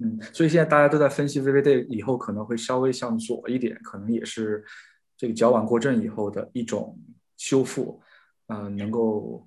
[0.00, 4.64] 嗯，所以现在大家都在分析 VVD 以后可能会稍微向左一点，可能也是
[5.18, 6.96] 这个矫枉过正以后的一种
[7.36, 8.00] 修复，
[8.46, 9.46] 嗯，能够。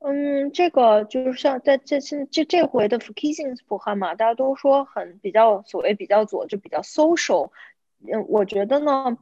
[0.00, 7.52] 嗯，这个就是像在这现这这回的 f u k i s i n g 普汉嘛，大家都说很比较所谓比较左，就比较 social。
[8.00, 9.16] 嗯，我觉得呢，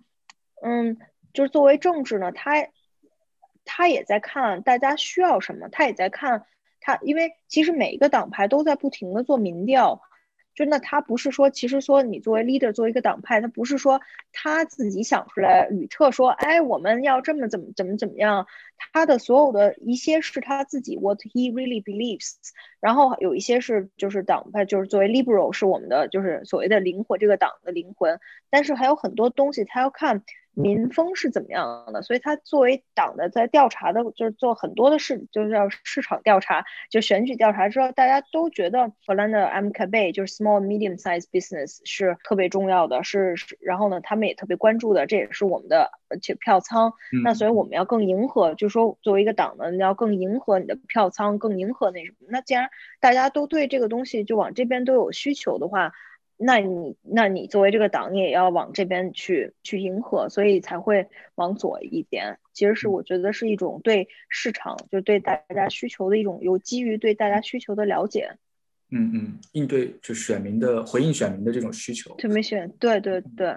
[0.62, 0.96] 嗯，
[1.34, 2.66] 就是作为政治呢，他
[3.66, 6.46] 他也在看大家需要什么，他也在看
[6.80, 10.00] 他，因为其实每一个党派都在不停的做民调。
[10.60, 13.98] 真的他不是说，其实说你作为 leader，作为一个党派，他不是说
[14.30, 18.46] 他自己想出来吕特说，哎，我们要这么怎么怎么怎么样，
[18.76, 22.34] 他的所有的一些是他自己 what he really believes，
[22.78, 28.20] 然后有一些是就是党派，就是作为 liberal 是我们的就是所谓的灵魂，这个党的灵魂，
[28.50, 30.22] 但是还有很多东西他要看。
[30.54, 32.02] 民风是怎么样的？
[32.02, 43.56] 所以他作为党的在调查的，就是做很多的事，就是要市场调查，就选举调查之后，大家都觉得荷兰的 MKB 就是 small medium size business 是特别重要的，是是。
[43.60, 46.92] 然后呢，他们也特别关注的，这也是我们的且票仓。
[47.22, 52.26] 那所以我们要更迎合，就是说作为一个党呢，你要更迎合你的票仓，更迎合那什么。
[52.28, 55.92] 那既然大家都对这个东西就往这边都有需求的话。
[56.42, 62.38] 那你，那你作为这个党，你也要往这边去去迎合，所以才会往左一点。
[62.54, 68.30] 其实是我觉得是一种对市场，就对大家需求的一种，有基于对大家需求的了解。
[68.90, 72.14] 嗯嗯，应对就选民的回应选民的这种需求。
[72.16, 73.54] 特别选，对对对。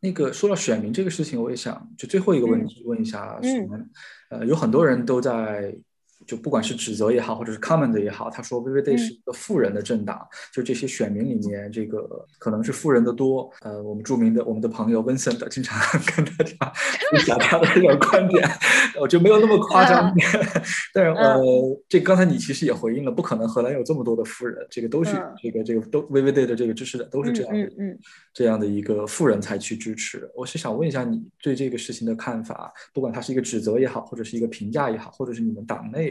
[0.00, 3.90] 那个说到选民这个事情，我也想就最后一个问题问一下，嗯，
[4.30, 5.76] 呃，有很多人都在。
[6.26, 13.50] 就不管是指责也好，或者是 comment 也好，他说 VVD 是一个富人的政党，就这些选民里面，这个可能是富人的多。
[13.62, 15.78] 呃，我们著名的我们的朋友 Vincent 经常
[16.16, 16.72] 跟大家
[17.12, 18.48] 分享他的这种观点，
[19.00, 20.12] 我就没有那么夸张。
[20.92, 21.40] 但是呃，
[21.88, 27.70] 这刚才你其实也回应了，不可能荷兰有这么多的富人，这个都是这个这个都 VVD 的这个支持者都是这样的，
[28.32, 30.28] 这样的一个富人才去支持。
[30.34, 36.05] 我是想问一下你对这个事情的看法，不管它是一个指责也好，或者是一个评价也好，或者是你们党内。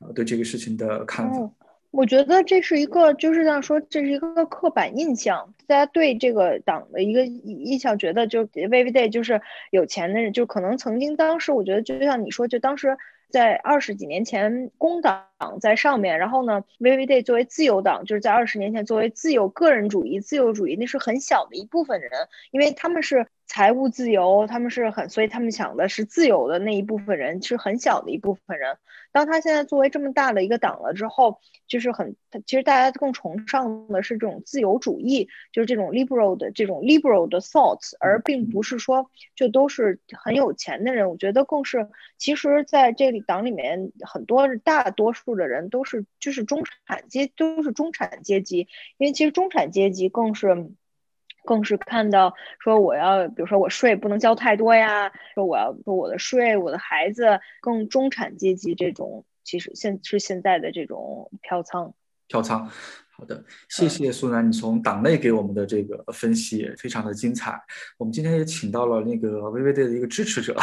[0.00, 1.50] 呃，对这个事情的看法，
[1.90, 12.96] 我觉得这是一个，就是像说，这是一个刻板印象，大家对这个党的一个印象，觉得就 v i v d a y 就是有钱的人，就可能曾经当时，我觉得就像你说，就当时。
[13.28, 22.10] 在二十几年前，工党党在上面，然后呢，VV Day 作为自由党，就是在二十年前作为自由个人主义、自由主义，那是很小的一部分人，
[22.50, 28.76] 因为他们是财务自由，他们是很，所以他们想的是自由的那一部分人是很小的一部分人。
[29.12, 41.08] 当他现在作为这么大的一个党了之后，就是很，其实大家更崇尚的是这种自由主义，就是这种 liberal 的这种 liberal 的 thoughts，而并不是说就都是很有钱的人。
[41.08, 50.70] 我觉得更是，其实在这里党里面很多大多数的人都是就是中产阶都是中产阶级，因为其实中产阶级更是
[51.44, 61.94] 更是看到说我要，比如说我税不能交太多呀，说我要说我的税，我的孩子更中产阶级这种，其实现是现在的这种票仓
[62.28, 62.70] 票仓。
[63.18, 67.58] 好的，谢谢苏南，你从党内给我们的这个分析非常的精彩。
[67.96, 70.54] 我们今天也请到了那个微微队的一个支持者、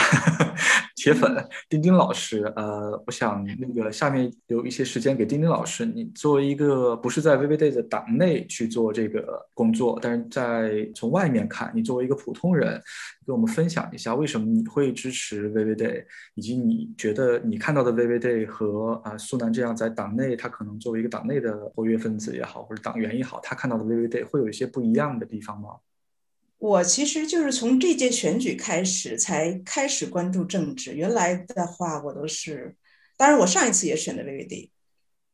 [1.03, 1.35] 铁粉
[1.67, 2.45] 丁丁老师。
[2.55, 5.85] 呃，我想那个下面留一些时间给丁丁老师。
[5.85, 12.81] 你作为一个不是在 VVD 的党内去做这个工作，但是在从外面看，你作为一个普通人，
[13.25, 22.33] 跟我们分享一下为什么你会支持 VVD，以及你觉得你看到的 VVD 和啊苏南这样在党内，他可能作为一个党内的活跃分子。
[22.33, 25.71] 也好，或者党员也好，他看到的 VVD 会有一些不一样的地方吗？
[26.63, 30.93] 我其实就是从这届选举开始才开始关注政治。
[30.93, 32.73] 原来的话，我都是，
[33.17, 34.69] 当然我上一次也选的 VVD。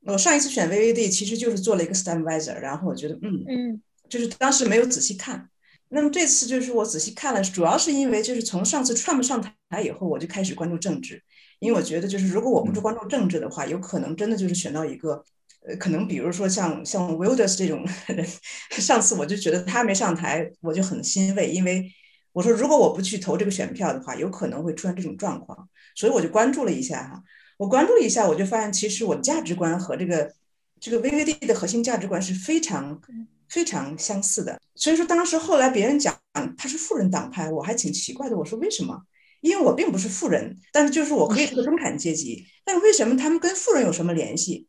[0.08, 5.48] 我上一次选 VVD 其实就是做了一个 stand visor，然后我觉得，嗯嗯，就是当时没有仔细看。
[5.90, 11.22] 那么这次就是我仔细看了，主要是因为就是从上次 Trump 上台以后，我就开始关注政治，
[11.60, 15.24] 因为我觉得就是如果我不是关注政治的话，有可能真的就是选到一个。
[15.68, 18.26] 呃，可能比如说像像 Wilders 这种人，
[18.80, 21.92] 上次我就觉得他没上台，我就很欣慰，因为
[22.32, 27.22] 我说如果我不去投这个选票的话，有可能会出现这种状况，所以我就关注了一下哈。
[27.58, 30.32] 我关注了一下，我就发现其实我的价值观和这个
[30.80, 33.02] 这个 VVD 的核心价值观是非常
[33.50, 34.58] 非常相似的。
[34.76, 36.18] 所以说当时后来别人讲
[36.58, 38.38] 他是富人党派，我还挺奇怪的。
[38.38, 38.98] 我说为什么？
[39.42, 44.68] 因为我并不是富人，但是就是我可以是个中产阶级，但是为什么他们跟富人有什么联系？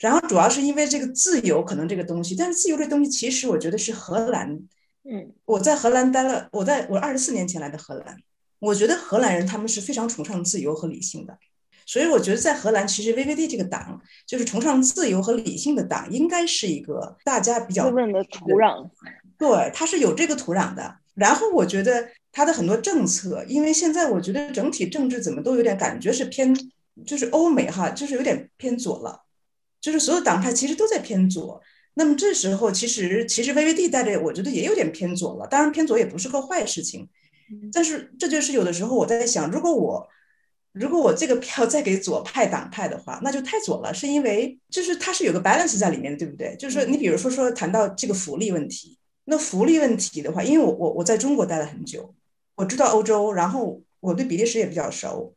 [0.00, 4.50] 然后主要是因为这个自由，可能这个东西，但是自由这东西其实我觉得是荷兰，
[5.04, 8.16] 嗯，我在荷兰待了，我在我二十四年前来的荷兰，
[8.58, 11.38] 我觉得荷兰人他们是非常崇尚自由和理性的，
[11.84, 18.88] 所以我觉得在荷兰其实 VVD 这个党就是崇尚自由和理性的党，应该是一个大家比较滋润的土壤，
[19.38, 20.96] 对，它是有这个土壤的。
[21.14, 26.54] 然后我觉得它的很多政策，因为现在我觉得整体政治怎么都有点感觉是偏，
[27.04, 29.20] 就是欧美哈，就是有点偏左了，
[29.80, 31.60] 就是所有党派其实都在偏左。
[31.94, 35.46] 那么这时候其实其实 VVD 带着，我觉得也有点偏左了。
[35.46, 37.08] 当然偏左也不是个坏事情，
[37.72, 40.08] 但是这就是有的时候我在想，如果我
[40.72, 46.54] 如果我这个票再给左派党派的话，那就太左了，是因为就是它是有个 balance 在里面的，对不对？
[46.56, 48.96] 就是说你比如说说谈到这个福利问题。
[49.24, 52.12] 那福利问题的话，因为我我我在中国待了很久，
[52.56, 55.34] 我知道欧洲，然后我对比利时也比较熟，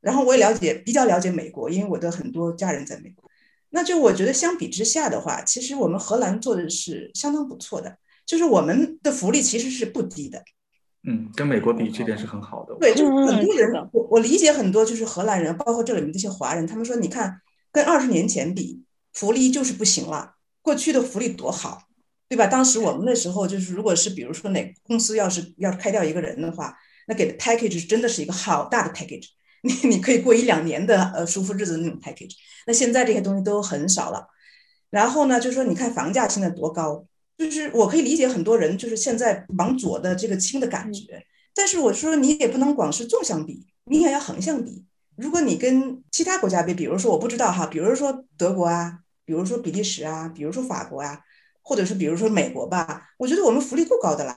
[0.00, 3.21] 然后我也了解比较了解美国，因为我的很多家人在美国。
[3.74, 10.42] 那就我觉得相比之下的话，其实我们荷兰做的是相当不错的，就是我们的福利其实是不低的。
[11.08, 12.76] 嗯，跟美国比，这点是很好的。
[12.78, 17.40] 对，就是很多人，我我理解很多就是荷兰人，包括这里面这些华人，他们说，你看
[17.72, 21.82] 跟二十年前比，福利就是不行了，过去的福利多好。
[22.28, 22.46] 对吧？
[22.46, 26.74] 当时我们那时候就是，如果是比如说哪个公司要是要开掉一个人的话，
[27.06, 29.26] 那给的 package 真的是一个好大的 package，
[29.62, 32.34] 你你可以过一两年的呃舒服日子的那种 package。
[32.66, 34.28] 那现在这些东西都很少了。
[34.90, 37.04] 然后呢，就是说你看房价现在多高，
[37.38, 41.24] 就是我可以理解很多人就是现在往左的这个轻的感觉。
[41.54, 44.84] 但是我说你也不能光是纵向比，你也要横向比。
[45.16, 51.20] 如果你跟其他国家比，比如说我不知道哈，比如说德国啊，比如说比利时啊，比如说法国啊。
[51.64, 54.36] 或者是比如说美国吧，我觉得我们福利够高的啦。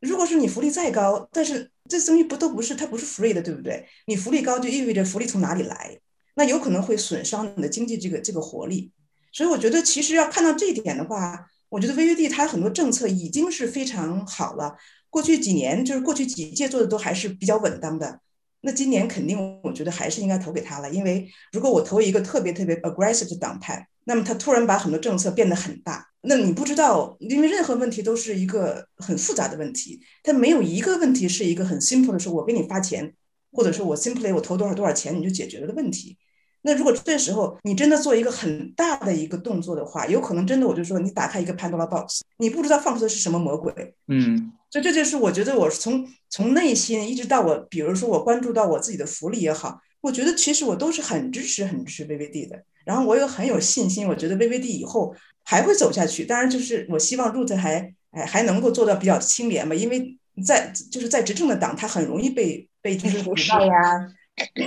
[0.00, 3.86] 如果是你福利再高，但是这东西不都不是它不是 free 的，对不对？
[4.06, 5.98] 你福利高就意味着福利从哪里来，
[6.34, 8.92] 那有可能会损伤你的经济这个这个活力。
[9.32, 14.76] 所以我觉得其实要看到这一点的话，我觉得 VVD 它很多政策已经是非常好了。
[15.10, 18.20] 过去几年就是过去几届做的都还是比较稳当的。
[18.60, 23.88] 那今年肯定我觉得还是应该投给他了，因为如果我投一个特别特别 aggressive 的党派。
[24.08, 33.14] 那么他突然把很多政策变得很大，那你不知道，因为任何问题都是一个很复杂的问题，它没有一个问题是一个很 simple 的，说我给你发钱，
[33.52, 36.16] 或者说我 simply 我投多少多少钱你就解决了的问题。
[36.62, 43.72] 那如果这时候你真的做一个很大的一个动作的话，有可能真的我就说你打开一个 Pandora box，你不知道放出的是什么魔鬼。
[44.08, 49.78] 嗯，所以这就是我觉得我从从内心一直到我，比如说我关注到我自己的福利也好。
[50.00, 55.14] 我觉得其实我都是很支持、很支持 VVD 的，然后我又很有信心，我觉得 VVD 以后
[55.46, 56.24] 还会走下去。
[56.26, 63.72] 当然，就是我希望 Root 还哎还能够做到比较清廉吧，因为在就是在执政的党，它很容易被被就是腐败呀，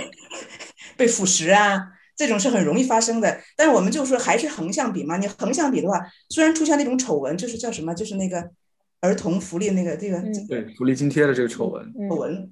[0.96, 1.78] 被腐蚀啊，
[2.16, 3.40] 这种是很容易发生的。
[3.56, 6.00] 但是我们就说还是横向比嘛，你横向比的话，
[6.30, 8.50] 虽然出现那种丑闻，就是叫什么，就是那个
[9.00, 12.50] 儿童福利那个这个对福利津贴的这个丑闻丑闻。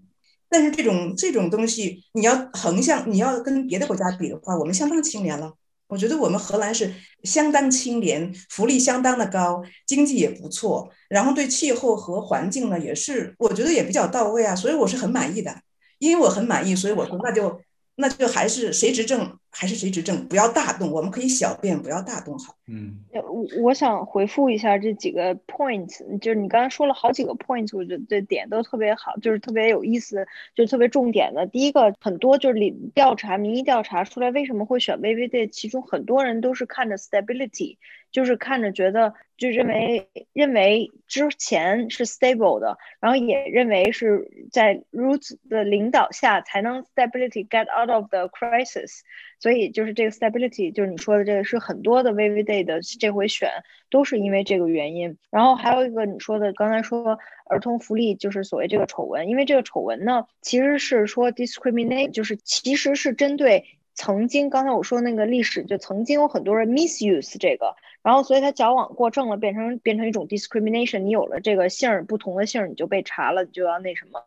[0.51, 5.55] 但是这种这种东西，你要横向，你要跟别的国家比的话，我们相当清廉了。
[5.89, 15.55] 我觉得我们荷兰是相当清廉，福利相当的高，经济也不错，然后对气候和环境呢，也是我觉得也比较到位啊，所以我是很满意的。
[15.99, 17.61] 因为我很满意，所以我说那就。
[18.01, 22.55] 那就还是谁执政还是谁执政，不要大动，我们可以小变，不要大动好。
[22.69, 30.25] 嗯，我我想回复一下这几个 point，就是你刚才说了好几个 point，我觉得这点都特别好，就是特别有意思，
[30.55, 31.45] 就是特别重点的。
[31.49, 37.79] 第一个，很多就是里调查民意调查出来为什么会选 VVD，其中很多人都是看着 stability。
[38.11, 49.03] 就是看着觉得，就认为认为之前是 stable 的，然后也认为是在 Roots 的领导下才能 stability get out of the crisis，
[49.39, 53.49] 所以就是这个 stability，就是你说的这个是很多的 VVD 的这回选
[53.91, 55.17] 都是因为这个原因。
[55.31, 63.65] 然后还有一个你说的刚才说儿童福利就是所谓这个丑闻，因为这个丑闻呢其实是说 discriminate，就是其实是针对
[63.99, 67.75] 曾经刚才我说那个历史，就曾经有很多人 misuse 这个。
[68.01, 71.01] 然后，所以他矫枉过正了，变成变成一种 discrimination。
[71.01, 74.23] 你有了这个姓儿不同的姓儿，你就被查了，你就要那什么。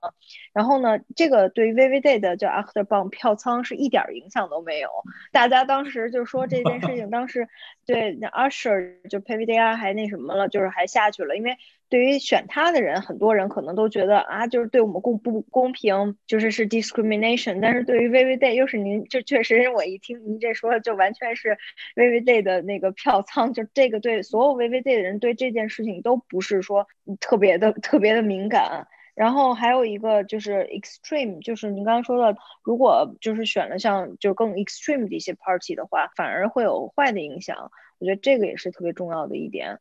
[0.51, 4.89] 然后呢，这个对于 v v Day 的叫 After b o m 票仓是一点影响都没有。
[5.31, 7.47] 大家当时就说这件事情，当时
[7.85, 11.57] 对那 Usher 就 Payday 还那什么了，就是还下去了，因为。
[11.91, 17.59] 对于选他的人，很多人可能都觉得啊，就是对我们公不公平，就是是 discrimination。
[17.61, 21.57] 但是对于 VV Day，又是您，这确实是我一听您这说，就完全是
[21.97, 26.87] VV Day 的那个票仓，就这个对所有 VV Day 的人对这件事情都不是说
[27.19, 28.87] 特别的特别的敏感。
[29.13, 37.69] 然后还有一个就是 extreme，就是您刚刚说的，如果就是选了像就更 extreme 的一些 party 的话，反而会有坏的影响。
[37.99, 39.79] 我觉得这个也是特别重要的一点。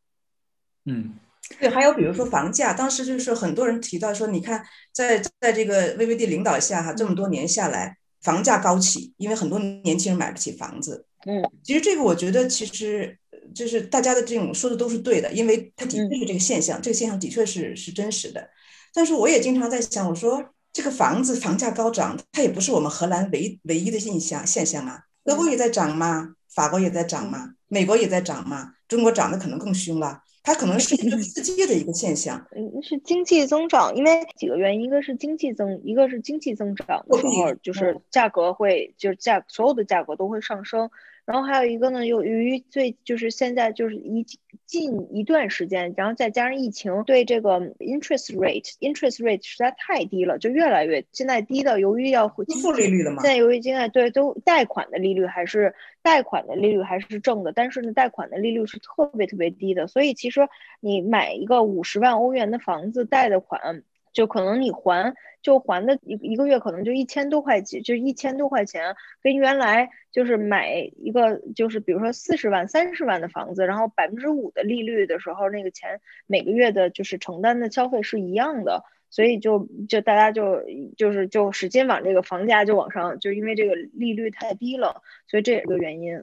[0.84, 1.14] 嗯，
[1.58, 11.04] 对，还有比如说房价，当时就是很多人提到说，你看在在这个 VVD 领导下哈，这么多年下来，房价高起，因为很多年轻人买不起房子。
[11.26, 13.18] 嗯，其实这个我觉得其实
[13.54, 18.48] 就是大家的这种说的都是对的，因为它的确是这个现象，这个现象的确是是真实的。
[18.94, 20.42] 但是我也经常在想，我说
[20.72, 26.36] 这个房子房价高涨，它也不是我们荷兰唯唯一的印象现象啊，德国也在涨吗？
[26.54, 27.50] 法国也在涨吗？
[27.68, 28.72] 美国也在涨吗？
[28.88, 32.46] 中国涨得可能更凶了，它可能是一个世界的一个现象。
[32.56, 40.90] 嗯，是经济增长，因为几个原因，一个是经济增，一个是经济增长的时候，就是价格会，就是价所有的价格都会上升。
[41.24, 44.26] 然后还有一个呢，由于最就是现在就是一
[44.66, 52.42] 近一段时间，然后再加上疫情，对这个 interest rate，interest rate 实在太低了，就越来越现在低到，由于要负
[52.72, 53.22] 利率了吗？
[53.22, 60.48] 现在由于现在对都贷款的利率还是贷款的利率还是正的，但是呢，贷款的利率是特别特别低的，所以其实
[60.80, 63.82] 你买一个五十万欧元的房子贷的款。
[64.12, 80.62] 就可能你还就还的一一个月可能就一千多块钱，就一千多块钱，跟原来就是买一个就是比如说四十万、三十万的房子，然后百分之五的利率的时候，那个钱每个月的就是承担的消费是一样的，所以就就大家就
[80.96, 86.22] 就是就使劲往这个房价就往上，就因为这个利率太低了，所以这也是个原因。